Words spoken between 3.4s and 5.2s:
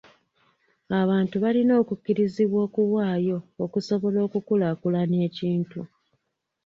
okusobola okukulaakulanya